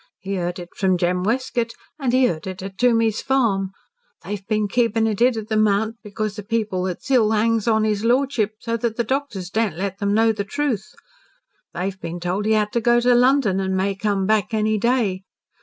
[0.17, 3.69] He heard it from Jem Wesgate, an' he heard it at Toomy's farm.
[4.23, 7.83] They've been keepin' it hid at the Mount because the people that's ill hangs on
[7.83, 10.95] his lordship so that the doctors daren't let them know the truth.
[11.75, 15.21] They've been told he had to go to London an' may come back any day.